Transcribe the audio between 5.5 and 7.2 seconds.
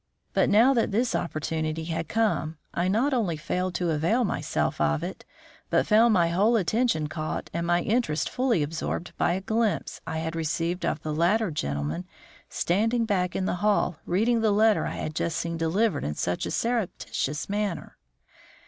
but found my whole attention